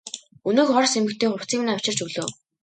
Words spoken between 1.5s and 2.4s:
минь авчирч өглөө.